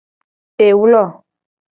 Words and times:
Ewlo. 0.67 1.03